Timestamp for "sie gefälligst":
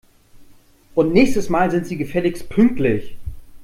1.85-2.49